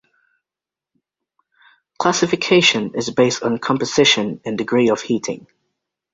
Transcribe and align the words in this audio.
Classification 1.99 2.95
is 2.95 3.11
based 3.11 3.43
on 3.43 3.59
composition 3.59 4.41
and 4.45 4.57
degree 4.57 4.89
of 4.89 4.99
heating. 5.01 5.45